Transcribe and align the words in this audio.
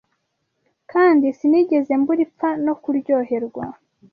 kandi 0.91 1.25
sinigeze 1.37 1.91
mbura 2.01 2.21
ipfa 2.25 2.49
no 2.65 2.73
kuryoherwa. 2.81 3.65